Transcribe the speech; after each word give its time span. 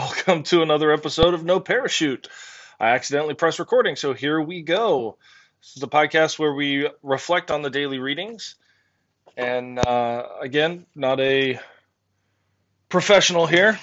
welcome 0.00 0.42
to 0.42 0.62
another 0.62 0.92
episode 0.92 1.34
of 1.34 1.44
No 1.44 1.60
Parachute. 1.60 2.26
I 2.80 2.92
accidentally 2.92 3.34
pressed 3.34 3.58
recording, 3.58 3.96
so 3.96 4.14
here 4.14 4.40
we 4.40 4.62
go. 4.62 5.18
This 5.60 5.76
is 5.76 5.82
a 5.82 5.88
podcast 5.88 6.38
where 6.38 6.54
we 6.54 6.88
reflect 7.02 7.50
on 7.50 7.60
the 7.60 7.68
daily 7.68 7.98
readings. 7.98 8.54
And 9.36 9.78
uh, 9.78 10.26
again, 10.40 10.86
not 10.94 11.20
a 11.20 11.60
professional 12.88 13.46
here, 13.46 13.78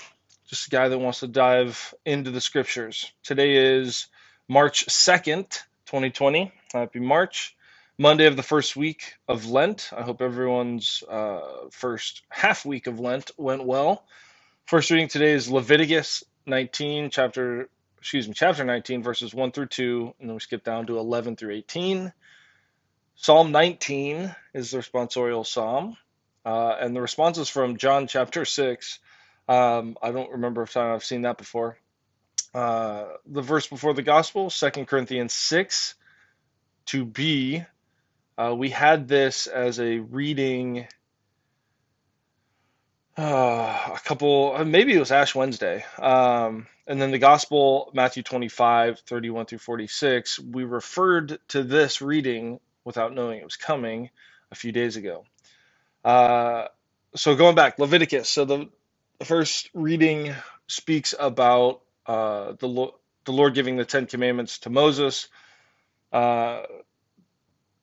just 0.48 0.66
a 0.66 0.70
guy 0.72 0.88
that 0.88 0.98
wants 0.98 1.20
to 1.20 1.28
dive 1.28 1.94
into 2.04 2.32
the 2.32 2.42
scriptures. 2.42 3.12
Today 3.22 3.78
is 3.78 4.08
March 4.48 4.88
2nd, 4.88 5.52
2020. 5.86 6.52
Happy 6.74 7.00
March. 7.00 7.56
Monday 8.00 8.26
of 8.26 8.36
the 8.36 8.42
first 8.44 8.76
week 8.76 9.14
of 9.28 9.46
Lent. 9.46 9.92
I 9.96 10.02
hope 10.02 10.24
everyone's 10.24 11.04
uh, 11.08 11.68
first 11.70 12.24
half 12.30 12.66
week 12.66 12.88
of 12.88 13.00
Lent 13.00 13.30
went 13.38 13.64
well. 13.64 14.04
First 14.68 14.92
reading 14.92 15.08
today 15.08 15.32
is 15.32 15.50
Leviticus 15.50 16.26
19, 16.46 17.10
chapter, 17.10 17.70
excuse 18.00 18.28
me, 18.28 18.34
chapter 18.34 18.66
19, 18.66 19.02
verses 19.02 19.34
1 19.34 19.54
through 19.54 19.68
2, 19.68 20.14
and 20.20 20.28
then 20.28 20.34
we 20.34 20.42
skip 20.42 20.66
down 20.66 20.88
to 20.88 20.98
11 20.98 21.38
through 21.38 21.54
18. 21.54 22.12
Psalm 23.16 23.54
19 23.54 24.36
is 24.54 24.72
the 24.72 24.80
responsorial 24.80 25.46
psalm, 25.46 25.96
uh, 26.46 26.76
and 26.82 26.94
the 26.94 27.00
response 27.00 27.38
is 27.38 27.48
from 27.48 27.78
John 27.78 28.08
chapter 28.08 28.44
6. 28.44 29.00
Um, 29.48 29.98
I 30.04 30.12
don't 30.12 30.32
remember 30.32 30.64
if 30.64 30.76
I've 30.76 31.06
seen 31.06 31.22
that 31.22 31.38
before. 31.38 31.78
Uh, 32.54 33.06
the 33.26 33.42
verse 33.42 33.68
before 33.68 33.94
the 33.94 34.04
gospel, 34.04 34.50
2 34.50 34.70
Corinthians 34.84 35.34
6, 35.34 35.96
to 36.88 37.06
be. 37.06 37.64
Uh, 38.38 38.54
we 38.54 38.70
had 38.70 39.08
this 39.08 39.48
as 39.48 39.80
a 39.80 40.00
reading 40.00 40.88
uh, 43.18 43.94
a 43.96 44.00
couple, 44.06 44.56
uh, 44.58 44.66
maybe 44.66 44.94
it 44.96 45.00
was 45.00 45.12
Ash 45.12 45.36
Wednesday. 45.36 45.86
Um, 46.00 46.68
and 46.88 47.02
then 47.02 47.12
the 47.12 47.20
gospel, 47.20 47.92
Matthew 47.94 48.24
25, 48.24 49.02
31 49.02 49.46
through 49.48 49.60
46, 49.60 50.40
we 50.40 50.66
referred 50.66 51.40
to 51.50 51.64
this 51.64 52.02
reading 52.02 52.60
without 52.86 53.16
knowing 53.16 53.40
it 53.40 53.46
was 53.46 53.58
coming 53.58 54.10
a 54.52 54.56
few 54.56 54.72
days 54.74 54.98
ago. 54.98 55.26
Uh, 56.06 56.68
so 57.16 57.36
going 57.36 57.56
back, 57.56 57.80
Leviticus. 57.80 58.30
So 58.30 58.46
the, 58.46 58.70
the 59.20 59.26
first 59.26 59.70
reading 59.74 60.34
speaks 60.68 61.14
about 61.20 61.82
uh, 62.08 62.54
the, 62.60 62.68
the 63.26 63.34
Lord 63.34 63.56
giving 63.56 63.78
the 63.78 63.86
Ten 63.86 64.08
Commandments 64.08 64.60
to 64.60 64.70
Moses. 64.72 65.30
Uh, 66.14 66.64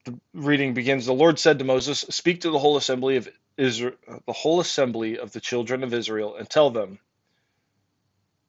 the 0.07 0.19
reading 0.35 0.75
begins 0.75 1.07
The 1.07 1.15
Lord 1.15 1.39
said 1.39 1.61
to 1.61 1.67
Moses, 1.67 2.01
Speak 2.11 2.43
to 2.43 2.51
the 2.51 2.59
whole 2.59 2.77
assembly 2.77 3.17
of 3.17 3.29
Israel, 3.56 3.94
the 4.27 4.33
whole 4.33 4.60
assembly 4.60 5.19
of 5.19 5.33
the 5.33 5.41
children 5.41 5.83
of 5.84 5.94
Israel, 5.94 6.36
and 6.36 6.48
tell 6.48 6.70
them, 6.70 6.98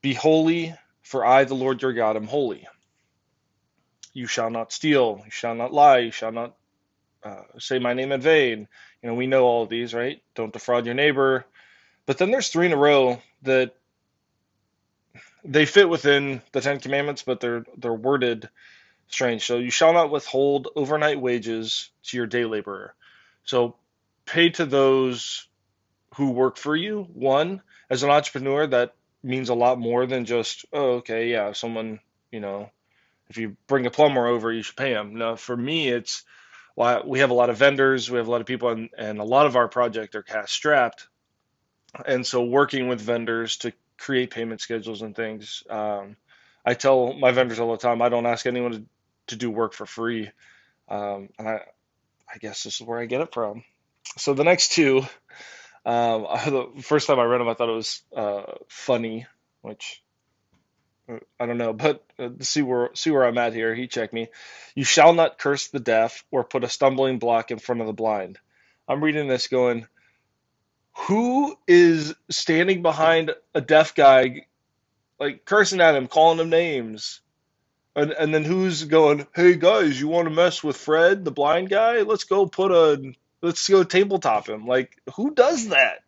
Be 0.02 0.14
holy, 0.14 0.74
for 1.02 1.26
I, 1.26 1.44
the 1.44 1.56
Lord 1.56 1.82
your 1.82 1.94
God, 1.94 2.16
am 2.16 2.28
holy. 2.28 2.68
You 4.14 4.28
shall 4.28 4.50
not 4.50 4.72
steal, 4.72 5.22
you 5.26 5.32
shall 5.32 5.56
not 5.56 5.74
lie, 5.74 6.00
you 6.00 6.12
shall 6.12 6.32
not 6.32 6.56
uh, 7.24 7.44
say 7.60 7.80
my 7.80 7.94
name 7.94 8.12
in 8.12 8.22
vain. 8.22 8.68
You 9.02 9.10
know, 9.10 9.16
we 9.16 9.28
know 9.28 9.44
all 9.44 9.64
of 9.64 9.70
these, 9.70 9.94
right? 9.94 10.22
Don't 10.36 10.54
defraud 10.54 10.86
your 10.86 10.96
neighbor. 10.96 11.46
But 12.06 12.18
then 12.18 12.32
there's 12.32 12.50
three 12.50 12.68
in 12.68 12.74
a 12.74 12.78
row 12.78 13.22
that 13.44 13.76
they 15.44 15.66
fit 15.66 15.90
within 15.90 16.42
the 16.52 16.62
Ten 16.62 16.80
Commandments, 16.80 17.24
but 17.24 17.40
they're 17.40 17.66
they're 17.78 17.94
worded 17.94 18.50
strange. 19.08 19.46
So 19.46 19.58
you 19.58 19.72
shall 19.72 19.94
not 19.94 20.12
withhold 20.12 20.70
overnight 20.76 21.20
wages 21.20 21.90
to 22.06 22.18
your 22.18 22.28
day 22.28 22.46
laborer. 22.46 22.94
So 23.44 23.76
pay 24.26 24.50
to 24.52 24.66
those 24.66 25.48
who 26.16 26.32
work 26.32 26.58
for 26.58 26.76
you. 26.76 27.08
One, 27.14 27.62
as 27.90 28.04
an 28.04 28.10
entrepreneur, 28.10 28.68
that 28.68 28.96
means 29.24 29.50
a 29.50 29.56
lot 29.56 29.80
more 29.80 30.06
than 30.06 30.26
just, 30.26 30.66
oh, 30.72 30.96
okay, 30.96 31.30
yeah, 31.30 31.52
someone, 31.54 32.00
you 32.32 32.40
know, 32.40 32.70
if 33.30 33.38
you 33.38 33.58
bring 33.68 33.86
a 33.86 33.92
plumber 33.92 34.28
over, 34.28 34.52
you 34.52 34.62
should 34.62 34.76
pay 34.76 34.92
him. 34.92 35.16
No, 35.16 35.36
for 35.36 35.56
me, 35.56 35.90
it's 35.90 36.24
we 37.06 37.20
have 37.20 37.30
a 37.30 37.36
lot 37.36 37.50
of 37.50 37.58
vendors, 37.58 38.12
we 38.12 38.18
have 38.18 38.28
a 38.28 38.32
lot 38.32 38.42
of 38.42 38.48
people, 38.48 38.70
and, 38.70 38.90
and 38.98 39.20
a 39.20 39.24
lot 39.24 39.46
of 39.46 39.56
our 39.56 39.68
project 39.68 40.16
are 40.16 40.24
cash 40.24 40.52
strapped. 40.52 41.08
And 42.06 42.28
so, 42.28 42.44
working 42.44 42.88
with 42.88 43.00
vendors 43.00 43.58
to 43.58 43.72
create 43.98 44.32
payment 44.32 44.62
schedules 44.62 45.02
and 45.02 45.16
things, 45.16 45.64
um, 45.70 46.18
I 46.66 46.74
tell 46.74 47.14
my 47.14 47.32
vendors 47.32 47.60
all 47.60 47.72
the 47.72 47.78
time, 47.78 48.02
I 48.02 48.10
don't 48.10 48.26
ask 48.26 48.46
anyone 48.46 48.72
to, 48.72 48.84
to 49.28 49.36
do 49.38 49.50
work 49.50 49.74
for 49.74 49.86
free. 49.86 50.30
Um, 50.90 51.30
and 51.40 51.48
I, 51.48 51.62
I 52.32 52.38
guess 52.40 52.64
this 52.64 52.82
is 52.82 52.86
where 52.86 53.00
I 53.00 53.06
get 53.06 53.22
it 53.22 53.34
from 53.34 53.64
so 54.18 54.34
the 54.34 54.44
next 54.44 54.72
two, 54.72 55.00
um, 55.86 56.24
the 56.46 56.82
first 56.82 57.08
time 57.08 57.20
I 57.20 57.24
read 57.24 57.40
them, 57.40 57.50
I 57.50 57.54
thought 57.54 57.70
it 57.70 57.74
was 57.74 58.02
uh, 58.16 58.44
funny, 58.68 59.28
which 59.62 60.02
uh, 61.10 61.20
I 61.40 61.46
don't 61.46 61.58
know, 61.58 61.74
but 61.74 62.04
uh, 62.18 62.30
see 62.42 62.62
where 62.62 62.90
see 62.94 63.12
where 63.12 63.26
I'm 63.26 63.38
at 63.38 63.54
here. 63.54 63.76
He 63.76 63.88
checked 63.88 64.14
me. 64.14 64.30
You 64.76 64.84
shall 64.84 65.14
not 65.14 65.38
curse 65.38 65.68
the 65.68 65.80
deaf 65.80 66.24
or 66.32 66.44
put 66.44 66.64
a 66.64 66.70
stumbling 66.70 67.20
block 67.20 67.52
in 67.52 67.60
front 67.60 67.82
of 67.82 67.88
the 67.88 67.94
blind. 67.94 68.40
I'm 68.88 69.04
reading 69.04 69.28
this 69.28 69.48
going, 69.48 69.88
who 71.08 71.58
is 71.68 72.14
standing 72.30 72.82
behind 72.82 73.32
a 73.54 73.62
deaf 73.62 73.96
guy, 73.96 74.46
like 75.20 75.46
cursing 75.46 75.82
at 75.82 75.96
him, 75.96 76.08
calling 76.08 76.40
him 76.40 76.50
names? 76.50 77.22
And, 77.98 78.12
and 78.12 78.34
then 78.34 78.44
who's 78.44 78.84
going, 78.84 79.26
hey 79.34 79.56
guys, 79.56 80.00
you 80.00 80.10
want 80.10 80.28
to 80.28 80.34
mess 80.34 80.62
with 80.62 80.76
Fred, 80.76 81.24
the 81.24 81.32
blind 81.32 81.70
guy? 81.70 82.02
Let's 82.02 82.26
go 82.26 82.46
put 82.46 82.72
a 82.72 83.14
Let's 83.46 83.70
go 83.70 83.84
tabletop 83.84 84.50
him. 84.50 84.66
Like, 84.66 84.98
who 85.16 85.36
does 85.36 85.68
that? 85.70 86.00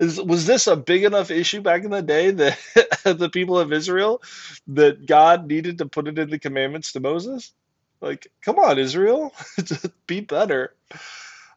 Is, 0.00 0.18
was 0.18 0.46
this 0.46 0.66
a 0.66 0.76
big 0.76 1.04
enough 1.04 1.30
issue 1.30 1.60
back 1.60 1.84
in 1.84 1.90
the 1.90 2.00
day 2.00 2.30
that 2.30 2.58
the 3.04 3.28
people 3.28 3.58
of 3.58 3.70
Israel 3.70 4.22
that 4.68 5.04
God 5.04 5.46
needed 5.46 5.78
to 5.78 5.86
put 5.86 6.08
it 6.08 6.18
in 6.18 6.30
the 6.30 6.38
commandments 6.38 6.92
to 6.92 7.00
Moses? 7.00 7.52
Like, 8.00 8.28
come 8.40 8.58
on, 8.58 8.78
Israel, 8.78 9.34
be 10.06 10.20
better. 10.20 10.74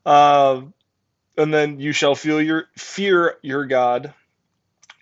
Um, 0.06 0.74
and 1.38 1.54
then 1.54 1.80
you 1.80 1.94
shall 1.94 2.14
feel 2.14 2.42
your 2.42 2.66
fear 2.78 3.38
your 3.42 3.66
God. 3.66 4.14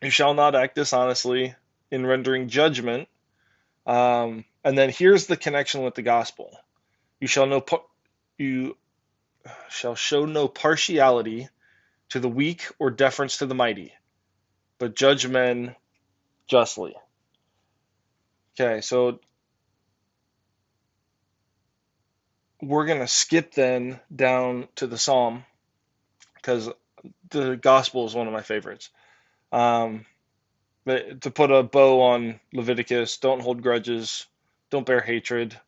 You 0.03 0.11
shall 0.11 0.35
not 0.35 0.53
act 0.53 0.75
dishonestly 0.75 1.55
in 1.89 2.05
rendering 2.05 2.47
judgment. 2.47 3.07
Um, 3.87 4.45
and 4.63 4.77
then 4.77 4.91
here's 4.91 5.25
the 5.25 5.37
connection 5.37 5.81
with 5.81 5.95
the 5.95 6.03
gospel. 6.03 6.55
You 7.19 7.27
shall 7.27 7.47
know 7.47 7.66
you 8.37 8.77
shall 9.69 9.95
show 9.95 10.25
no 10.25 10.47
partiality 10.47 11.50
to 12.09 12.19
the 12.19 12.29
weak 12.29 12.66
or 12.79 12.89
deference 12.89 13.38
to 13.38 13.45
the 13.45 13.56
mighty, 13.56 13.94
but 14.78 14.95
judge 14.95 15.28
men 15.28 15.75
justly. 16.47 16.95
Okay, 18.59 18.81
so 18.81 19.19
we're 22.61 22.85
going 22.85 23.00
to 23.00 23.07
skip 23.07 23.53
then 23.53 24.00
down 24.16 24.67
to 24.75 24.88
the 24.88 24.97
psalm 24.97 25.44
because 26.35 26.69
the 27.29 27.55
gospel 27.57 28.05
is 28.05 28.16
one 28.16 28.28
of 28.28 28.34
my 28.34 28.41
favorites. 28.41 28.89
Um, 29.51 30.05
but 30.85 31.22
to 31.22 31.31
put 31.31 31.51
a 31.51 31.63
bow 31.63 32.01
on 32.01 32.39
Leviticus, 32.53 33.17
don't 33.17 33.41
hold 33.41 33.61
grudges, 33.61 34.25
don't 34.69 34.85
bear 34.85 35.01
hatred. 35.01 35.59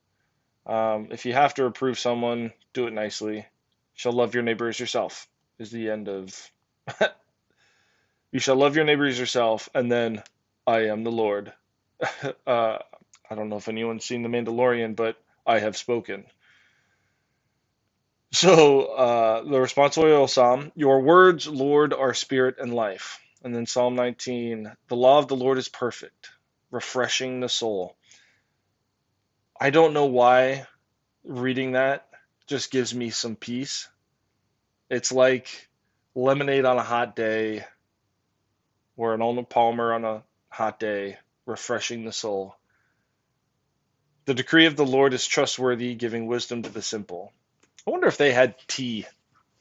Um, 0.65 1.09
if 1.11 1.25
you 1.25 1.33
have 1.33 1.55
to 1.55 1.63
reprove 1.63 1.99
someone, 1.99 2.53
do 2.73 2.87
it 2.87 2.93
nicely 2.93 3.45
shall 3.97 4.13
love 4.13 4.33
your 4.33 4.43
neighbor 4.43 4.69
as 4.69 4.79
yourself 4.79 5.27
is 5.59 5.71
the 5.71 5.89
end 5.89 6.07
of 6.07 6.51
you 8.31 8.39
shall 8.39 8.55
love 8.55 8.75
your 8.77 8.85
neighbor 8.85 9.05
as 9.05 9.19
yourself 9.19 9.67
and 9.75 9.91
then 9.91 10.23
i 10.65 10.85
am 10.87 11.03
the 11.03 11.11
lord. 11.11 11.51
Uh, 12.45 12.77
i 13.29 13.35
don't 13.35 13.49
know 13.49 13.57
if 13.57 13.67
anyone's 13.67 14.05
seen 14.05 14.21
the 14.21 14.29
mandalorian 14.29 14.95
but 14.95 15.17
i 15.45 15.59
have 15.59 15.75
spoken. 15.75 16.23
So 18.31 18.83
uh, 18.85 19.41
the 19.43 19.57
responsorial 19.57 20.29
psalm 20.29 20.71
your 20.75 21.01
words 21.01 21.47
lord 21.47 21.93
are 21.93 22.13
spirit 22.13 22.55
and 22.59 22.73
life. 22.73 23.19
And 23.43 23.55
then 23.55 23.65
psalm 23.65 23.95
19 23.95 24.71
the 24.87 24.95
law 24.95 25.17
of 25.17 25.27
the 25.27 25.35
lord 25.35 25.57
is 25.57 25.69
perfect 25.69 26.29
refreshing 26.69 27.39
the 27.39 27.49
soul. 27.49 27.97
I 29.59 29.71
don't 29.71 29.93
know 29.93 30.05
why 30.05 30.67
reading 31.23 31.71
that 31.71 32.06
just 32.47 32.71
gives 32.71 32.95
me 32.95 33.09
some 33.09 33.35
peace. 33.35 33.89
It's 34.89 35.11
like 35.11 35.67
lemonade 36.15 36.65
on 36.65 36.77
a 36.77 36.83
hot 36.83 37.15
day 37.15 37.65
or 38.95 39.13
an 39.13 39.21
Arnold 39.21 39.49
Palmer 39.49 39.93
on 39.93 40.05
a 40.05 40.23
hot 40.49 40.79
day, 40.79 41.17
refreshing 41.45 42.03
the 42.03 42.11
soul. 42.11 42.55
The 44.25 44.33
decree 44.33 44.65
of 44.65 44.75
the 44.75 44.85
Lord 44.85 45.13
is 45.13 45.27
trustworthy, 45.27 45.93
giving 45.95 46.27
wisdom 46.27 46.63
to 46.63 46.69
the 46.69 46.81
simple. 46.81 47.31
I 47.85 47.91
wonder 47.91 48.07
if 48.07 48.17
they 48.17 48.31
had 48.31 48.55
tea 48.67 49.05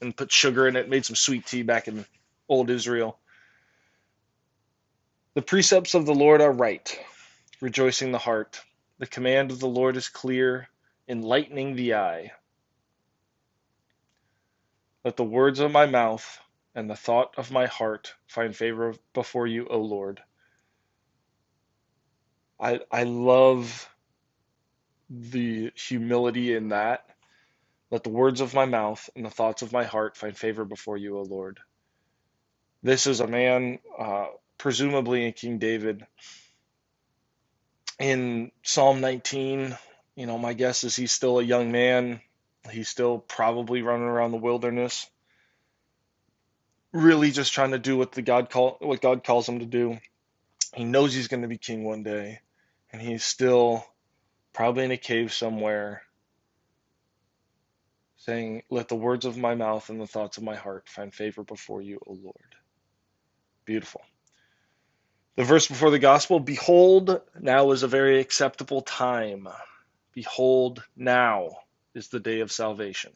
and 0.00 0.16
put 0.16 0.32
sugar 0.32 0.66
in 0.66 0.76
it, 0.76 0.88
made 0.88 1.04
some 1.04 1.16
sweet 1.16 1.46
tea 1.46 1.62
back 1.62 1.88
in 1.88 2.04
old 2.48 2.70
Israel. 2.70 3.18
The 5.34 5.42
precepts 5.42 5.94
of 5.94 6.06
the 6.06 6.14
Lord 6.14 6.40
are 6.40 6.52
right, 6.52 6.98
rejoicing 7.60 8.10
the 8.10 8.18
heart. 8.18 8.60
The 8.98 9.06
command 9.06 9.50
of 9.50 9.60
the 9.60 9.68
Lord 9.68 9.96
is 9.96 10.08
clear, 10.08 10.68
enlightening 11.08 11.76
the 11.76 11.94
eye. 11.94 12.32
Let 15.06 15.16
the 15.16 15.24
words 15.24 15.60
of 15.60 15.70
my 15.70 15.86
mouth 15.86 16.40
and 16.74 16.90
the 16.90 16.96
thought 16.96 17.36
of 17.38 17.52
my 17.52 17.66
heart 17.66 18.12
find 18.26 18.56
favor 18.56 18.92
before 19.14 19.46
you, 19.46 19.68
O 19.70 19.78
Lord, 19.78 20.20
I 22.60 22.80
I 22.90 23.04
love 23.04 23.88
the 25.08 25.70
humility 25.76 26.56
in 26.56 26.70
that. 26.70 27.04
Let 27.92 28.02
the 28.02 28.10
words 28.10 28.40
of 28.40 28.52
my 28.52 28.64
mouth 28.64 29.08
and 29.14 29.24
the 29.24 29.30
thoughts 29.30 29.62
of 29.62 29.72
my 29.72 29.84
heart 29.84 30.16
find 30.16 30.36
favor 30.36 30.64
before 30.64 30.96
you, 30.96 31.18
O 31.18 31.22
Lord. 31.22 31.60
This 32.82 33.06
is 33.06 33.20
a 33.20 33.28
man, 33.28 33.78
uh, 33.96 34.26
presumably 34.58 35.24
in 35.24 35.34
King 35.34 35.58
David. 35.58 36.04
In 38.00 38.50
Psalm 38.64 39.00
19, 39.00 39.78
you 40.16 40.26
know, 40.26 40.36
my 40.36 40.52
guess 40.52 40.82
is 40.82 40.96
he's 40.96 41.12
still 41.12 41.38
a 41.38 41.44
young 41.44 41.70
man. 41.70 42.20
He's 42.70 42.88
still 42.88 43.18
probably 43.18 43.82
running 43.82 44.06
around 44.06 44.32
the 44.32 44.38
wilderness, 44.38 45.08
really 46.92 47.30
just 47.30 47.52
trying 47.52 47.72
to 47.72 47.78
do 47.78 47.96
what 47.96 48.12
the 48.12 48.22
God 48.22 48.50
call 48.50 48.76
what 48.80 49.00
God 49.00 49.24
calls 49.24 49.48
him 49.48 49.60
to 49.60 49.66
do. 49.66 49.98
He 50.74 50.84
knows 50.84 51.14
he's 51.14 51.28
going 51.28 51.42
to 51.42 51.48
be 51.48 51.58
king 51.58 51.84
one 51.84 52.02
day, 52.02 52.40
and 52.92 53.00
he's 53.00 53.24
still 53.24 53.86
probably 54.52 54.84
in 54.84 54.90
a 54.90 54.96
cave 54.96 55.32
somewhere, 55.32 56.02
saying, 58.16 58.62
Let 58.70 58.88
the 58.88 58.96
words 58.96 59.24
of 59.24 59.36
my 59.36 59.54
mouth 59.54 59.88
and 59.88 60.00
the 60.00 60.06
thoughts 60.06 60.36
of 60.36 60.42
my 60.42 60.56
heart 60.56 60.88
find 60.88 61.14
favor 61.14 61.44
before 61.44 61.82
you, 61.82 61.98
O 62.06 62.12
Lord. 62.12 62.56
Beautiful. 63.64 64.02
The 65.36 65.44
verse 65.44 65.66
before 65.66 65.90
the 65.90 65.98
gospel 65.98 66.40
Behold, 66.40 67.20
now 67.38 67.70
is 67.72 67.82
a 67.82 67.88
very 67.88 68.20
acceptable 68.20 68.80
time. 68.80 69.48
Behold, 70.12 70.82
now 70.96 71.50
is 71.96 72.08
the 72.08 72.20
day 72.20 72.40
of 72.40 72.52
salvation. 72.52 73.12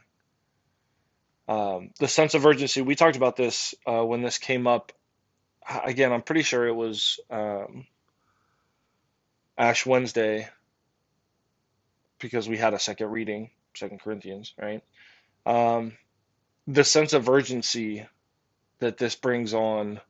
Um, 1.46 1.90
the 1.98 2.08
sense 2.08 2.34
of 2.34 2.46
urgency, 2.46 2.80
we 2.80 2.94
talked 2.94 3.16
about 3.16 3.36
this 3.36 3.74
uh, 3.86 4.04
when 4.04 4.22
this 4.22 4.38
came 4.38 4.66
up. 4.66 4.92
Again, 5.84 6.12
I'm 6.12 6.22
pretty 6.22 6.42
sure 6.42 6.66
it 6.66 6.74
was 6.74 7.20
um, 7.30 7.86
Ash 9.58 9.84
Wednesday 9.84 10.48
because 12.18 12.48
we 12.48 12.56
had 12.56 12.74
a 12.74 12.78
second 12.78 13.10
reading, 13.10 13.50
Second 13.74 14.00
Corinthians, 14.00 14.54
right? 14.60 14.82
Um, 15.44 15.92
the 16.66 16.84
sense 16.84 17.12
of 17.12 17.28
urgency 17.28 18.06
that 18.78 18.96
this 18.96 19.14
brings 19.14 19.52
on. 19.52 20.00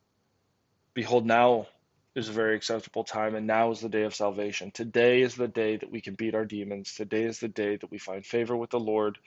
Behold, 0.95 1.27
now 1.27 1.67
is 2.15 2.29
a 2.29 2.33
very 2.33 2.57
acceptable 2.57 3.05
time, 3.05 3.35
and 3.35 3.47
now 3.47 3.71
is 3.71 3.81
the 3.81 3.89
day 3.89 4.03
of 4.03 4.15
salvation. 4.15 4.71
Today 4.73 5.23
is 5.23 5.37
the 5.37 5.49
day 5.49 5.77
that 5.77 5.91
we 5.91 6.01
can 6.01 6.15
beat 6.15 6.35
our 6.35 6.45
demons. 6.45 6.95
Today 6.95 7.23
is 7.23 7.39
the 7.39 7.49
day 7.49 7.77
that 7.77 7.91
we 7.91 7.99
find 7.99 8.27
favor 8.27 8.57
with 8.57 8.71
the 8.71 8.81
Lord 8.81 9.19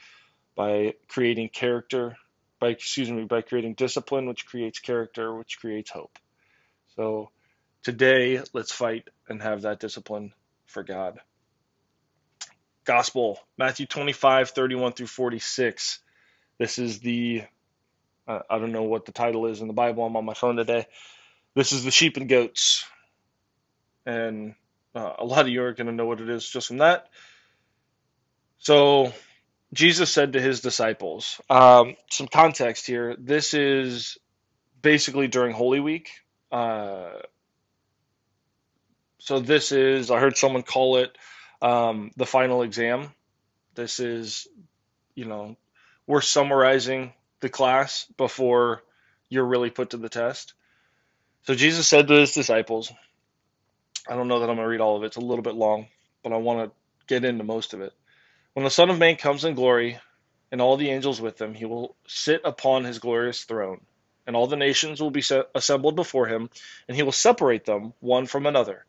by 0.56 0.94
creating 1.08 1.50
character, 1.50 2.18
by 2.60 2.70
excuse 2.70 3.10
me, 3.10 3.24
by 3.24 3.42
creating 3.42 3.76
discipline, 3.76 4.28
which 4.28 4.46
creates 4.46 4.80
character, 4.80 5.34
which 5.34 5.60
creates 5.60 5.90
hope. 5.90 6.20
So 6.96 7.30
today, 7.84 8.42
let's 8.54 8.72
fight 8.72 9.08
and 9.30 9.42
have 9.42 9.62
that 9.62 9.80
discipline 9.80 10.34
for 10.68 10.84
God. 10.84 11.20
Gospel, 12.86 13.40
Matthew 13.58 13.86
25, 13.86 14.50
31 14.50 14.92
through 14.92 15.08
46. 15.08 16.00
This 16.60 16.80
is 16.80 17.00
the, 17.00 17.44
uh, 18.28 18.40
I 18.50 18.60
don't 18.60 18.74
know 18.74 18.84
what 18.84 19.06
the 19.06 19.14
title 19.14 19.46
is 19.46 19.62
in 19.62 19.68
the 19.68 19.74
Bible. 19.74 20.06
I'm 20.06 20.18
on 20.18 20.26
my 20.26 20.34
phone 20.34 20.58
today. 20.58 20.86
This 21.56 21.72
is 21.72 21.84
the 21.84 21.92
sheep 21.92 22.18
and 22.18 22.28
goats. 22.28 22.86
And 24.06 24.56
uh, 24.96 25.14
a 25.20 25.26
lot 25.26 25.42
of 25.42 25.50
you 25.50 25.64
are 25.64 25.74
going 25.74 25.88
to 25.88 25.94
know 25.94 26.06
what 26.06 26.22
it 26.22 26.30
is 26.30 26.48
just 26.48 26.68
from 26.68 26.78
that. 26.78 27.08
So, 28.58 29.14
Jesus 29.74 30.12
said 30.12 30.34
to 30.34 30.42
his 30.42 30.62
disciples, 30.62 31.42
um, 31.50 31.96
some 32.10 32.28
context 32.28 32.86
here. 32.86 33.16
This 33.18 33.54
is 33.54 34.18
basically 34.82 35.28
during 35.28 35.54
Holy 35.54 35.80
Week. 35.80 36.10
Uh, 36.52 37.12
so, 39.20 39.40
this 39.40 39.72
is, 39.72 40.12
I 40.12 40.20
heard 40.20 40.38
someone 40.38 40.64
call 40.64 40.98
it 40.98 41.18
um, 41.62 42.12
the 42.16 42.26
final 42.26 42.62
exam. 42.62 43.12
This 43.76 44.00
is, 44.00 44.48
you 45.16 45.26
know, 45.26 45.58
we're 46.08 46.22
summarizing 46.22 47.14
the 47.40 47.50
class 47.50 48.06
before 48.18 48.84
you're 49.30 49.46
really 49.46 49.70
put 49.70 49.92
to 49.92 49.98
the 49.98 50.10
test. 50.10 50.54
So 51.44 51.56
Jesus 51.56 51.88
said 51.88 52.08
to 52.10 52.16
his 52.16 52.34
disciples, 52.34 52.92
I 54.10 54.16
don't 54.16 54.28
know 54.30 54.40
that 54.42 54.50
I'm 54.50 54.58
going 54.58 54.66
to 54.68 54.72
read 54.72 54.82
all 54.82 54.98
of 54.98 55.04
it. 55.04 55.08
It's 55.08 55.18
a 55.18 55.22
little 55.22 55.44
bit 55.44 55.56
long, 55.56 55.88
but 56.24 56.34
I 56.34 56.38
want 56.38 56.70
to 56.70 56.76
get 57.08 57.26
into 57.26 57.44
most 57.46 57.74
of 57.74 57.82
it. 57.82 57.94
When 58.54 58.66
the 58.66 58.72
Son 58.72 58.90
of 58.90 59.00
Man 59.00 59.16
comes 59.18 59.46
in 59.46 59.56
glory 59.56 60.00
and 60.52 60.62
all 60.62 60.78
the 60.78 60.92
angels 60.92 61.22
with 61.22 61.42
him, 61.42 61.54
he 61.56 61.66
will 61.66 61.96
sit 62.08 62.42
upon 62.46 62.84
his 62.86 63.00
glorious 63.00 63.44
throne, 63.46 63.82
and 64.28 64.36
all 64.36 64.48
the 64.48 64.58
nations 64.58 65.02
will 65.02 65.12
be 65.12 65.24
assembled 65.56 65.96
before 65.96 66.28
him, 66.28 66.50
and 66.88 66.98
he 66.98 67.04
will 67.04 67.12
separate 67.14 67.66
them 67.66 67.94
one 68.02 68.28
from 68.28 68.46
another. 68.46 68.86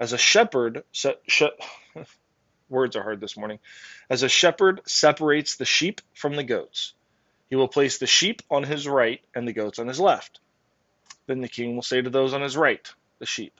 As 0.00 0.12
a 0.12 0.18
shepherd, 0.18 0.84
se- 0.92 1.16
she- 1.28 1.50
words 2.68 2.96
are 2.96 3.02
hard 3.02 3.20
this 3.20 3.36
morning. 3.36 3.60
As 4.10 4.22
a 4.22 4.28
shepherd 4.28 4.82
separates 4.86 5.56
the 5.56 5.64
sheep 5.66 6.00
from 6.14 6.36
the 6.36 6.44
goats, 6.44 6.94
he 7.50 7.56
will 7.56 7.68
place 7.68 7.98
the 7.98 8.06
sheep 8.06 8.42
on 8.50 8.64
his 8.64 8.88
right 8.88 9.20
and 9.34 9.48
the 9.48 9.52
goats 9.54 9.78
on 9.78 9.88
his 9.88 10.00
left. 10.00 10.40
Then 11.26 11.40
the 11.40 11.48
king 11.48 11.74
will 11.74 11.82
say 11.82 12.02
to 12.02 12.10
those 12.10 12.34
on 12.34 12.42
his 12.42 12.56
right, 12.56 12.92
the 13.18 13.26
sheep, 13.26 13.54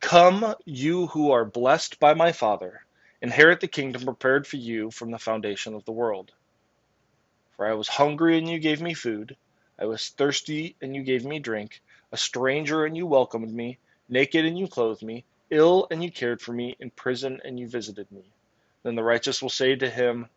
Come, 0.00 0.54
you 0.64 1.06
who 1.08 1.32
are 1.32 1.44
blessed 1.44 1.98
by 1.98 2.14
my 2.14 2.32
Father, 2.32 2.84
inherit 3.20 3.60
the 3.60 3.68
kingdom 3.68 4.04
prepared 4.04 4.46
for 4.46 4.56
you 4.56 4.90
from 4.90 5.10
the 5.10 5.18
foundation 5.18 5.74
of 5.74 5.84
the 5.84 5.92
world. 5.92 6.32
For 7.56 7.66
I 7.66 7.74
was 7.74 7.88
hungry, 7.88 8.38
and 8.38 8.48
you 8.48 8.58
gave 8.58 8.80
me 8.80 8.94
food. 8.94 9.36
I 9.78 9.86
was 9.86 10.10
thirsty, 10.10 10.76
and 10.80 10.94
you 10.94 11.02
gave 11.02 11.24
me 11.24 11.40
drink. 11.40 11.82
A 12.12 12.16
stranger, 12.16 12.84
and 12.84 12.96
you 12.96 13.06
welcomed 13.06 13.52
me. 13.52 13.78
Naked, 14.08 14.44
and 14.44 14.58
you 14.58 14.68
clothed 14.68 15.02
me. 15.02 15.24
Ill, 15.50 15.88
and 15.90 16.02
you 16.04 16.12
cared 16.12 16.40
for 16.40 16.52
me. 16.52 16.76
In 16.78 16.90
prison, 16.90 17.40
and 17.44 17.58
you 17.58 17.66
visited 17.66 18.10
me. 18.12 18.22
Then 18.84 18.94
the 18.94 19.02
righteous 19.02 19.42
will 19.42 19.50
say 19.50 19.74
to 19.74 19.90
him, 19.90 20.28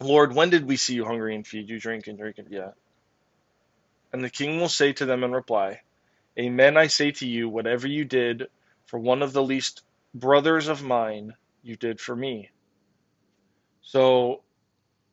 Lord, 0.00 0.34
when 0.34 0.50
did 0.50 0.66
we 0.66 0.76
see 0.76 0.94
you 0.94 1.04
hungry 1.04 1.34
and 1.34 1.46
feed 1.46 1.68
you, 1.68 1.78
drink 1.78 2.06
and 2.06 2.18
drink 2.18 2.38
and 2.38 2.50
yet? 2.50 2.74
And 4.12 4.24
the 4.24 4.30
king 4.30 4.60
will 4.60 4.68
say 4.68 4.92
to 4.94 5.06
them 5.06 5.24
in 5.24 5.32
reply, 5.32 5.80
Amen, 6.38 6.76
I 6.76 6.86
say 6.86 7.10
to 7.12 7.26
you, 7.26 7.48
whatever 7.48 7.86
you 7.86 8.04
did 8.04 8.48
for 8.86 8.98
one 8.98 9.22
of 9.22 9.32
the 9.32 9.42
least 9.42 9.82
brothers 10.14 10.68
of 10.68 10.82
mine, 10.82 11.34
you 11.62 11.76
did 11.76 12.00
for 12.00 12.14
me. 12.14 12.50
So 13.82 14.42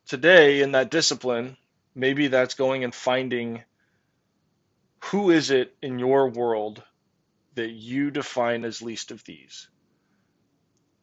today, 0.06 0.62
in 0.62 0.74
that 0.74 0.92
discipline, 0.92 1.58
maybe 1.96 2.28
that's 2.28 2.56
going 2.56 2.84
and 2.84 2.94
finding 2.94 3.64
who 5.06 5.32
is 5.32 5.52
it 5.52 5.76
in 5.82 6.00
your 6.00 6.30
world 6.30 6.84
that 7.56 7.70
you 7.70 8.12
define 8.12 8.66
as 8.66 8.82
least 8.82 9.12
of 9.12 9.24
these. 9.24 9.70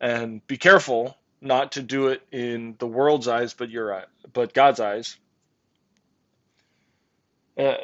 And 0.01 0.47
be 0.47 0.57
careful 0.57 1.17
not 1.41 1.73
to 1.73 1.83
do 1.83 2.09
it 2.09 2.23
in 2.31 2.77
the 2.79 2.87
world's 2.87 3.29
eyes, 3.29 3.55
but 3.55 3.71
your 3.71 4.05
but 4.33 4.55
God's 4.55 4.81
eyes. 4.81 5.17
Uh, 7.59 7.75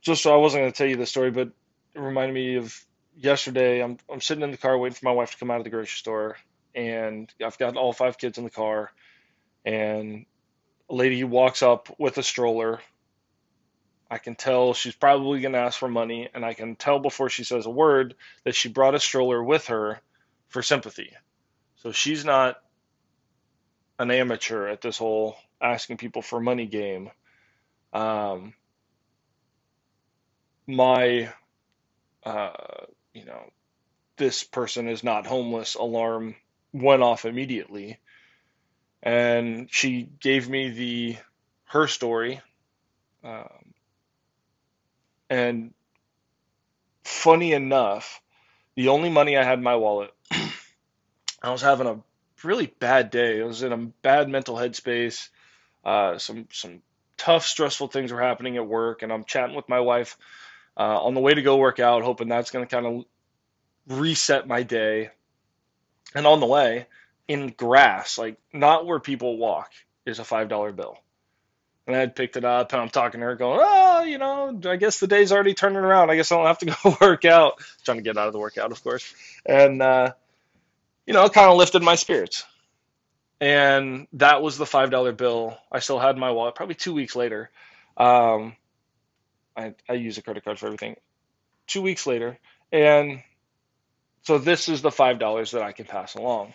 just 0.00 0.22
so 0.22 0.34
I 0.34 0.36
wasn't 0.36 0.62
going 0.62 0.72
to 0.72 0.76
tell 0.76 0.86
you 0.86 0.96
the 0.96 1.06
story, 1.06 1.30
but 1.30 1.48
it 1.94 2.00
reminded 2.00 2.34
me 2.34 2.56
of 2.56 2.84
yesterday. 3.16 3.82
I'm 3.82 3.98
I'm 4.10 4.20
sitting 4.20 4.42
in 4.42 4.50
the 4.50 4.56
car 4.56 4.76
waiting 4.76 4.96
for 4.96 5.06
my 5.06 5.12
wife 5.12 5.32
to 5.32 5.38
come 5.38 5.50
out 5.50 5.58
of 5.58 5.64
the 5.64 5.70
grocery 5.70 5.98
store, 5.98 6.36
and 6.74 7.32
I've 7.44 7.58
got 7.58 7.76
all 7.76 7.92
five 7.92 8.18
kids 8.18 8.38
in 8.38 8.44
the 8.44 8.50
car, 8.50 8.90
and 9.64 10.26
a 10.90 10.94
lady 10.94 11.22
walks 11.24 11.62
up 11.62 11.94
with 11.98 12.18
a 12.18 12.22
stroller. 12.22 12.80
I 14.10 14.18
can 14.18 14.34
tell 14.34 14.74
she's 14.74 14.94
probably 14.94 15.40
going 15.40 15.54
to 15.54 15.60
ask 15.60 15.78
for 15.78 15.88
money, 15.88 16.28
and 16.34 16.44
I 16.44 16.52
can 16.52 16.76
tell 16.76 16.98
before 16.98 17.30
she 17.30 17.44
says 17.44 17.64
a 17.64 17.70
word 17.70 18.14
that 18.44 18.54
she 18.54 18.68
brought 18.68 18.94
a 18.94 19.00
stroller 19.00 19.42
with 19.42 19.68
her 19.68 20.00
for 20.48 20.62
sympathy. 20.62 21.12
So 21.76 21.92
she's 21.92 22.24
not 22.24 22.56
an 23.98 24.10
amateur 24.10 24.66
at 24.66 24.82
this 24.82 24.98
whole 24.98 25.36
asking 25.62 25.96
people 25.96 26.20
for 26.20 26.40
money 26.40 26.66
game. 26.66 27.10
Um, 27.92 28.52
my, 30.66 31.32
uh, 32.24 32.50
you 33.12 33.24
know, 33.24 33.50
this 34.16 34.44
person 34.44 34.88
is 34.88 35.02
not 35.02 35.26
homeless 35.26 35.74
alarm 35.74 36.36
went 36.72 37.02
off 37.02 37.24
immediately. 37.24 37.98
And 39.02 39.68
she 39.70 40.08
gave 40.20 40.48
me 40.48 40.70
the 40.70 41.16
her 41.64 41.88
story. 41.88 42.40
Um, 43.24 43.74
and 45.28 45.74
funny 47.04 47.52
enough, 47.52 48.20
the 48.76 48.88
only 48.88 49.10
money 49.10 49.36
I 49.36 49.42
had 49.42 49.58
in 49.58 49.64
my 49.64 49.76
wallet, 49.76 50.12
I 51.42 51.50
was 51.50 51.62
having 51.62 51.86
a 51.86 51.98
really 52.44 52.66
bad 52.66 53.10
day. 53.10 53.40
I 53.40 53.44
was 53.44 53.62
in 53.62 53.72
a 53.72 53.76
bad 53.76 54.28
mental 54.28 54.56
headspace. 54.56 55.28
Uh, 55.84 56.18
some 56.18 56.46
some 56.52 56.80
tough, 57.16 57.44
stressful 57.44 57.88
things 57.88 58.12
were 58.12 58.20
happening 58.20 58.56
at 58.56 58.66
work, 58.66 59.02
and 59.02 59.12
I'm 59.12 59.24
chatting 59.24 59.56
with 59.56 59.68
my 59.68 59.80
wife 59.80 60.16
uh, 60.76 61.02
on 61.02 61.14
the 61.14 61.20
way 61.20 61.34
to 61.34 61.42
go 61.42 61.56
work 61.56 61.80
out, 61.80 62.02
hoping 62.02 62.28
that's 62.28 62.50
going 62.50 62.66
to 62.66 62.74
kind 62.74 62.86
of 62.86 63.04
reset 63.98 64.46
my 64.46 64.62
day. 64.62 65.10
And 66.14 66.26
on 66.26 66.40
the 66.40 66.46
way, 66.46 66.86
in 67.28 67.48
grass, 67.48 68.18
like 68.18 68.36
not 68.52 68.86
where 68.86 69.00
people 69.00 69.38
walk, 69.38 69.70
is 70.04 70.18
a 70.18 70.24
five 70.24 70.48
dollar 70.48 70.72
bill. 70.72 70.98
And 71.86 71.96
I 71.96 71.98
had 71.98 72.14
picked 72.14 72.36
it 72.36 72.44
up 72.44 72.72
and 72.72 72.80
I'm 72.80 72.90
talking 72.90 73.20
to 73.20 73.26
her 73.26 73.34
going, 73.34 73.60
oh, 73.62 74.02
you 74.04 74.18
know, 74.18 74.60
I 74.66 74.76
guess 74.76 75.00
the 75.00 75.08
day's 75.08 75.32
already 75.32 75.54
turning 75.54 75.78
around. 75.78 76.10
I 76.10 76.16
guess 76.16 76.30
I 76.30 76.36
don't 76.36 76.46
have 76.46 76.58
to 76.58 76.66
go 76.66 76.96
work 77.00 77.24
out. 77.24 77.60
Trying 77.84 77.98
to 77.98 78.02
get 78.02 78.16
out 78.16 78.28
of 78.28 78.32
the 78.32 78.38
workout, 78.38 78.70
of 78.70 78.82
course. 78.84 79.12
And, 79.44 79.82
uh, 79.82 80.12
you 81.06 81.12
know, 81.12 81.24
it 81.24 81.32
kind 81.32 81.50
of 81.50 81.56
lifted 81.56 81.82
my 81.82 81.96
spirits. 81.96 82.44
And 83.40 84.06
that 84.12 84.42
was 84.42 84.56
the 84.56 84.64
$5 84.64 85.16
bill 85.16 85.58
I 85.72 85.80
still 85.80 85.98
had 85.98 86.16
my 86.16 86.30
wallet 86.30 86.54
probably 86.54 86.76
two 86.76 86.94
weeks 86.94 87.16
later. 87.16 87.50
Um, 87.96 88.54
I, 89.56 89.74
I 89.88 89.94
use 89.94 90.18
a 90.18 90.22
credit 90.22 90.44
card 90.44 90.58
for 90.58 90.66
everything. 90.66 90.96
Two 91.66 91.82
weeks 91.82 92.06
later. 92.06 92.38
And 92.70 93.22
so 94.22 94.38
this 94.38 94.68
is 94.68 94.82
the 94.82 94.90
$5 94.90 95.50
that 95.52 95.62
I 95.62 95.72
can 95.72 95.86
pass 95.86 96.14
along. 96.14 96.54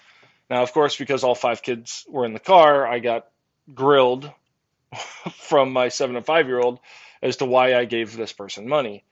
Now, 0.49 0.63
of 0.63 0.71
course, 0.71 0.95
because 0.95 1.23
all 1.23 1.35
five 1.35 1.61
kids 1.61 2.05
were 2.07 2.25
in 2.25 2.33
the 2.33 2.39
car, 2.39 2.87
I 2.87 2.99
got 2.99 3.27
grilled 3.73 4.31
from 5.33 5.73
my 5.73 5.89
seven 5.89 6.15
and 6.15 6.25
five 6.25 6.47
year 6.47 6.59
old 6.59 6.79
as 7.21 7.37
to 7.37 7.45
why 7.45 7.75
I 7.75 7.85
gave 7.85 8.15
this 8.15 8.31
person 8.31 8.67
money. 8.67 9.03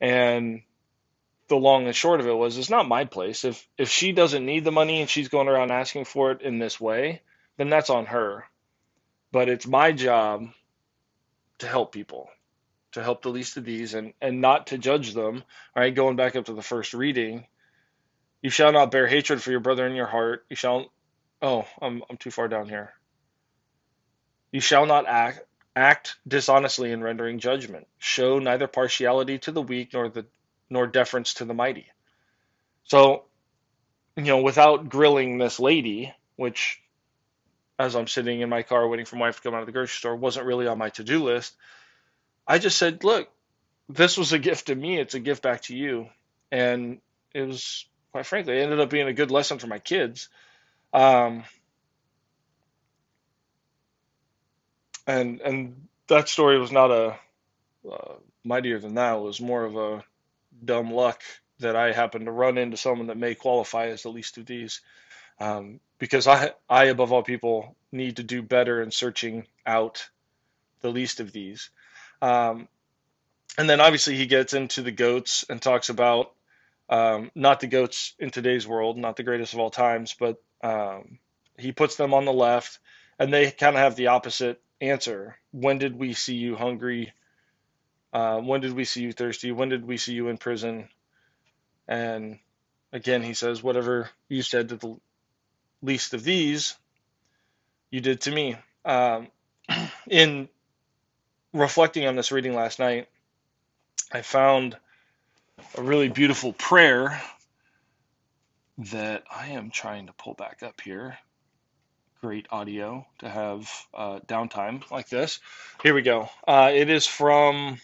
And 0.00 0.62
the 1.48 1.56
long 1.56 1.86
and 1.86 1.96
short 1.96 2.20
of 2.20 2.26
it 2.26 2.32
was 2.32 2.58
it's 2.58 2.70
not 2.70 2.88
my 2.88 3.04
place. 3.04 3.44
If 3.44 3.66
if 3.78 3.88
she 3.88 4.12
doesn't 4.12 4.44
need 4.44 4.64
the 4.64 4.72
money 4.72 5.00
and 5.00 5.08
she's 5.08 5.28
going 5.28 5.48
around 5.48 5.70
asking 5.70 6.04
for 6.04 6.32
it 6.32 6.42
in 6.42 6.58
this 6.58 6.80
way, 6.80 7.22
then 7.56 7.70
that's 7.70 7.90
on 7.90 8.06
her. 8.06 8.44
But 9.30 9.48
it's 9.48 9.66
my 9.66 9.92
job 9.92 10.48
to 11.58 11.66
help 11.66 11.92
people, 11.92 12.28
to 12.92 13.02
help 13.02 13.22
the 13.22 13.30
least 13.30 13.56
of 13.56 13.64
these 13.64 13.94
and, 13.94 14.12
and 14.20 14.40
not 14.40 14.68
to 14.68 14.78
judge 14.78 15.14
them. 15.14 15.42
All 15.76 15.82
right, 15.82 15.94
going 15.94 16.16
back 16.16 16.36
up 16.36 16.46
to 16.46 16.54
the 16.54 16.62
first 16.62 16.94
reading. 16.94 17.46
You 18.42 18.50
shall 18.50 18.72
not 18.72 18.90
bear 18.90 19.06
hatred 19.06 19.42
for 19.42 19.50
your 19.50 19.60
brother 19.60 19.86
in 19.86 19.94
your 19.94 20.06
heart. 20.06 20.44
You 20.48 20.56
shall 20.56 20.90
oh, 21.40 21.66
I'm 21.80 22.02
I'm 22.08 22.16
too 22.16 22.30
far 22.30 22.48
down 22.48 22.68
here. 22.68 22.92
You 24.50 24.60
shall 24.60 24.86
not 24.86 25.06
act, 25.06 25.40
act 25.74 26.16
dishonestly 26.26 26.92
in 26.92 27.02
rendering 27.02 27.38
judgment. 27.38 27.86
Show 27.98 28.38
neither 28.38 28.66
partiality 28.66 29.38
to 29.40 29.52
the 29.52 29.62
weak 29.62 29.92
nor 29.92 30.08
the 30.08 30.26
nor 30.70 30.86
deference 30.86 31.34
to 31.34 31.44
the 31.44 31.54
mighty. 31.54 31.86
So, 32.84 33.24
you 34.16 34.24
know, 34.24 34.42
without 34.42 34.88
grilling 34.88 35.38
this 35.38 35.60
lady, 35.60 36.12
which 36.36 36.82
as 37.78 37.96
I'm 37.96 38.06
sitting 38.06 38.40
in 38.40 38.48
my 38.48 38.62
car 38.62 38.86
waiting 38.86 39.06
for 39.06 39.16
my 39.16 39.26
wife 39.26 39.36
to 39.36 39.42
come 39.42 39.54
out 39.54 39.60
of 39.60 39.66
the 39.66 39.72
grocery 39.72 39.96
store 39.96 40.16
wasn't 40.16 40.46
really 40.46 40.66
on 40.66 40.78
my 40.78 40.90
to-do 40.90 41.24
list, 41.24 41.54
I 42.46 42.58
just 42.58 42.78
said, 42.78 43.04
"Look, 43.04 43.30
this 43.88 44.16
was 44.16 44.32
a 44.32 44.38
gift 44.38 44.66
to 44.66 44.74
me. 44.74 44.98
It's 44.98 45.14
a 45.14 45.20
gift 45.20 45.42
back 45.42 45.62
to 45.62 45.76
you." 45.76 46.08
And 46.50 47.00
it 47.34 47.42
was 47.42 47.86
quite 48.12 48.26
frankly, 48.26 48.58
it 48.58 48.62
ended 48.62 48.80
up 48.80 48.90
being 48.90 49.08
a 49.08 49.14
good 49.14 49.30
lesson 49.30 49.58
for 49.58 49.66
my 49.66 49.78
kids. 49.78 50.28
Um, 50.92 51.44
and 55.06 55.40
and 55.40 55.88
that 56.08 56.28
story 56.28 56.58
was 56.58 56.70
not 56.70 56.90
a 56.90 57.18
uh, 57.90 58.14
mightier 58.44 58.78
than 58.78 58.94
that. 58.94 59.16
It 59.16 59.22
was 59.22 59.40
more 59.40 59.64
of 59.64 59.76
a 59.76 60.04
dumb 60.64 60.92
luck 60.92 61.22
that 61.60 61.74
I 61.74 61.92
happened 61.92 62.26
to 62.26 62.32
run 62.32 62.58
into 62.58 62.76
someone 62.76 63.06
that 63.06 63.16
may 63.16 63.34
qualify 63.34 63.86
as 63.86 64.02
the 64.02 64.10
least 64.10 64.36
of 64.38 64.46
these. 64.46 64.80
Um, 65.40 65.80
because 65.98 66.26
I, 66.26 66.52
I 66.68 66.84
above 66.84 67.12
all 67.12 67.22
people 67.22 67.76
need 67.90 68.16
to 68.16 68.22
do 68.22 68.42
better 68.42 68.82
in 68.82 68.90
searching 68.90 69.46
out 69.66 70.08
the 70.80 70.90
least 70.90 71.20
of 71.20 71.32
these. 71.32 71.70
Um, 72.22 72.68
and 73.58 73.68
then 73.68 73.80
obviously 73.80 74.16
he 74.16 74.26
gets 74.26 74.54
into 74.54 74.80
the 74.80 74.92
goats 74.92 75.44
and 75.50 75.60
talks 75.60 75.90
about 75.90 76.32
um, 76.88 77.30
not 77.34 77.60
the 77.60 77.66
goats 77.66 78.14
in 78.18 78.30
today's 78.30 78.66
world, 78.66 78.96
not 78.96 79.16
the 79.16 79.24
greatest 79.24 79.52
of 79.52 79.58
all 79.58 79.70
times, 79.70 80.14
but 80.18 80.42
um, 80.62 81.18
he 81.58 81.72
puts 81.72 81.96
them 81.96 82.14
on 82.14 82.24
the 82.24 82.32
left, 82.32 82.78
and 83.18 83.32
they 83.32 83.50
kind 83.50 83.76
of 83.76 83.82
have 83.82 83.96
the 83.96 84.06
opposite 84.06 84.60
answer. 84.80 85.36
When 85.50 85.78
did 85.78 85.98
we 85.98 86.14
see 86.14 86.36
you 86.36 86.56
hungry? 86.56 87.12
Uh, 88.12 88.38
when 88.38 88.60
did 88.60 88.74
we 88.74 88.84
see 88.84 89.02
you 89.02 89.12
thirsty? 89.12 89.52
When 89.52 89.68
did 89.68 89.86
we 89.86 89.96
see 89.96 90.14
you 90.14 90.28
in 90.28 90.38
prison? 90.38 90.88
And 91.88 92.38
again, 92.92 93.22
he 93.22 93.34
says, 93.34 93.62
Whatever 93.62 94.10
you 94.28 94.42
said 94.42 94.68
to 94.68 94.76
the 94.76 94.96
least 95.82 96.14
of 96.14 96.22
these, 96.24 96.76
you 97.90 98.00
did 98.00 98.22
to 98.22 98.30
me. 98.30 98.56
Um, 98.84 99.28
in 100.08 100.48
reflecting 101.52 102.06
on 102.06 102.16
this 102.16 102.32
reading 102.32 102.54
last 102.54 102.78
night, 102.78 103.08
I 104.12 104.22
found 104.22 104.76
a 105.76 105.82
really 105.82 106.08
beautiful 106.08 106.52
prayer 106.52 107.20
that 108.78 109.24
I 109.30 109.48
am 109.48 109.70
trying 109.70 110.06
to 110.06 110.12
pull 110.12 110.34
back 110.34 110.62
up 110.62 110.80
here 110.80 111.18
great 112.22 112.46
audio 112.50 113.04
to 113.18 113.28
have 113.28 113.68
uh, 113.92 114.20
downtime 114.28 114.88
like 114.92 115.08
this. 115.08 115.40
Here 115.82 115.92
we 115.92 116.02
go. 116.02 116.28
Uh, 116.46 116.70
it 116.72 116.88
is 116.88 117.04
from 117.04 117.80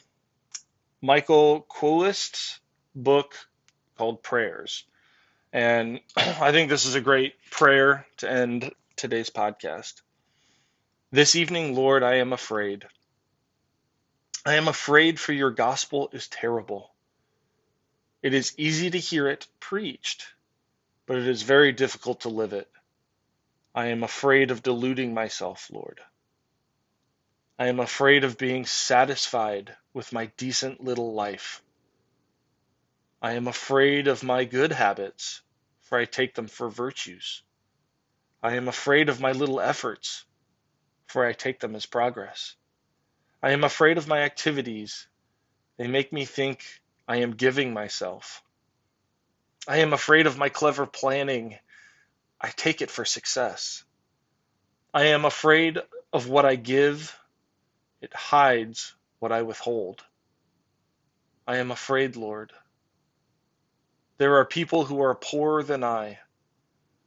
Michael 1.03 1.63
Quoist's 1.63 2.61
book 2.95 3.35
called 3.97 4.23
Prayers. 4.23 4.85
And 5.53 5.99
I 6.17 6.53
think 6.53 6.71
this 6.71 6.85
is 6.85 6.95
a 6.95 7.01
great 7.01 7.35
prayer 7.51 8.07
to 8.19 8.31
end 8.31 8.71
today's 8.95 9.29
podcast. 9.29 10.03
This 11.11 11.35
evening, 11.35 11.75
Lord, 11.75 12.05
I 12.05 12.19
am 12.19 12.33
afraid. 12.33 12.85
I 14.47 14.55
am 14.55 14.69
afraid 14.69 15.19
for 15.19 15.33
your 15.33 15.51
gospel 15.51 16.11
is 16.13 16.29
terrible. 16.29 16.95
It 18.23 18.35
is 18.35 18.55
easy 18.57 18.91
to 18.91 18.99
hear 18.99 19.29
it 19.29 19.47
preached, 19.61 20.27
but 21.07 21.19
it 21.19 21.27
is 21.27 21.43
very 21.43 21.73
difficult 21.73 22.21
to 22.21 22.29
live 22.29 22.53
it. 22.53 22.71
I 23.75 23.87
am 23.87 24.03
afraid 24.03 24.51
of 24.51 24.63
deluding 24.63 25.15
myself, 25.15 25.71
Lord. 25.71 26.01
I 27.59 27.67
am 27.67 27.81
afraid 27.81 28.25
of 28.25 28.39
being 28.39 28.67
satisfied 28.67 29.77
with 29.93 30.13
my 30.13 30.27
decent 30.37 30.83
little 30.83 31.13
life. 31.15 31.63
I 33.21 33.33
am 33.33 33.49
afraid 33.49 34.07
of 34.07 34.23
my 34.23 34.45
good 34.45 34.71
habits, 34.71 35.43
for 35.81 35.99
I 35.99 36.05
take 36.05 36.35
them 36.35 36.47
for 36.47 36.69
virtues. 36.69 37.43
I 38.43 38.55
am 38.55 38.69
afraid 38.69 39.09
of 39.09 39.21
my 39.21 39.33
little 39.33 39.61
efforts, 39.61 40.25
for 41.07 41.27
I 41.27 41.33
take 41.33 41.59
them 41.59 41.75
as 41.75 41.87
progress. 41.87 42.55
I 43.43 43.53
am 43.53 43.65
afraid 43.65 43.99
of 43.99 44.09
my 44.09 44.21
activities. 44.21 45.07
They 45.77 45.87
make 45.87 46.13
me 46.13 46.25
think 46.25 46.65
I 47.07 47.19
am 47.19 47.33
giving 47.33 47.73
myself. 47.73 48.43
I 49.67 49.79
am 49.79 49.93
afraid 49.93 50.27
of 50.27 50.39
my 50.39 50.49
clever 50.49 50.87
planning 50.87 51.59
I 52.41 52.51
take 52.51 52.83
it 52.83 52.91
for 52.91 53.05
success. 53.05 53.85
I 54.95 55.07
am 55.07 55.25
afraid 55.25 55.79
of 56.13 56.29
what 56.29 56.45
I 56.45 56.55
give, 56.55 57.19
it 58.01 58.15
hides 58.15 58.95
what 59.19 59.33
I 59.33 59.43
withhold. 59.43 60.05
I 61.47 61.57
am 61.57 61.71
afraid, 61.71 62.17
Lord. 62.17 62.53
There 64.19 64.37
are 64.37 64.45
people 64.45 64.85
who 64.85 65.01
are 65.01 65.15
poorer 65.15 65.63
than 65.63 65.83
I, 65.83 66.19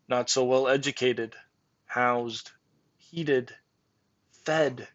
not 0.08 0.30
so 0.30 0.44
well 0.44 0.68
educated, 0.68 1.36
housed, 1.86 2.52
heated, 2.98 3.56
fed, 4.44 4.88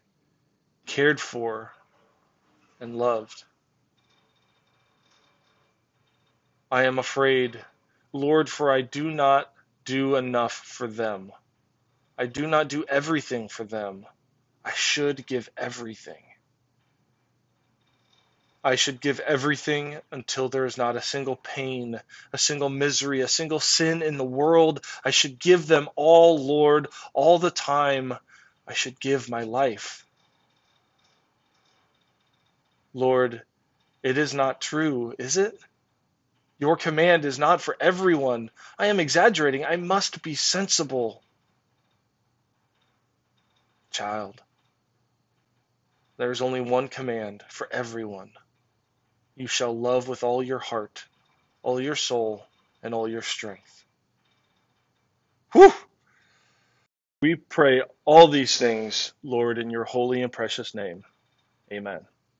cared 0.87 1.21
for, 1.21 1.71
and 2.79 2.97
loved. 2.97 3.43
I 6.71 6.83
am 6.83 6.97
afraid, 6.97 7.63
Lord, 8.13 8.49
for 8.49 8.71
I 8.71 8.81
do 8.81 9.11
not 9.11 9.53
do 9.85 10.15
enough 10.15 10.53
for 10.53 10.87
them. 10.87 11.31
I 12.17 12.25
do 12.25 12.47
not 12.47 12.67
do 12.67 12.83
everything 12.89 13.47
for 13.47 13.63
them. 13.63 14.05
I 14.65 14.71
should 14.71 15.25
give 15.27 15.49
everything. 15.55 16.23
I 18.63 18.75
should 18.75 18.99
give 18.99 19.19
everything 19.19 19.99
until 20.11 20.49
there 20.49 20.65
is 20.65 20.77
not 20.77 20.95
a 20.95 21.01
single 21.01 21.35
pain, 21.35 22.01
a 22.33 22.37
single 22.37 22.69
misery, 22.69 23.21
a 23.21 23.27
single 23.27 23.59
sin 23.59 24.01
in 24.01 24.17
the 24.17 24.25
world. 24.25 24.83
I 25.05 25.11
should 25.11 25.39
give 25.39 25.67
them 25.67 25.87
all, 25.95 26.37
Lord, 26.45 26.87
all 27.13 27.39
the 27.39 27.51
time. 27.51 28.13
I 28.67 28.73
should 28.73 28.99
give 28.99 29.29
my 29.29 29.43
life. 29.43 30.06
Lord, 32.93 33.41
it 34.03 34.17
is 34.17 34.33
not 34.33 34.61
true, 34.61 35.13
is 35.17 35.37
it? 35.37 35.59
Your 36.59 36.75
command 36.75 37.25
is 37.25 37.37
not 37.37 37.61
for 37.61 37.77
everyone. 37.79 38.49
I 38.79 38.87
am 38.87 38.99
exaggerating. 38.99 39.65
I 39.65 39.75
must 39.75 40.23
be 40.23 40.35
sensible. 40.35 41.21
Child, 43.91 44.41
there 46.17 46.31
is 46.31 46.41
only 46.41 46.61
one 46.61 46.87
command 46.87 47.43
for 47.49 47.67
everyone. 47.71 48.31
You 49.35 49.47
shall 49.47 49.77
love 49.77 50.07
with 50.07 50.23
all 50.23 50.41
your 50.41 50.59
heart, 50.59 51.03
all 51.61 51.79
your 51.79 51.95
soul, 51.95 52.45
and 52.81 52.93
all 52.93 53.07
your 53.07 53.21
strength. 53.21 53.85
Whew! 55.53 55.73
We 57.21 57.35
pray 57.35 57.83
all 58.05 58.27
these 58.27 58.57
things, 58.57 59.13
Lord, 59.23 59.57
in 59.57 59.69
your 59.69 59.83
holy 59.83 60.21
and 60.21 60.31
precious 60.31 60.73
name. 60.75 61.03
Amen. 61.71 62.05